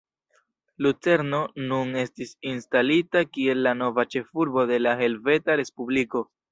Lucerno 0.85 1.41
nun 1.67 1.93
estis 2.05 2.33
instalita 2.55 3.25
kiel 3.37 3.65
la 3.69 3.77
nova 3.83 4.09
ĉefurbo 4.17 4.69
de 4.75 4.85
la 4.87 5.01
Helveta 5.05 5.63
Respubliko. 5.63 6.31